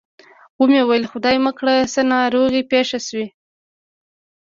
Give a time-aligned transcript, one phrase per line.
[0.59, 3.27] و مې ویل خدای مه کړه څه ناروغي پېښه شوې.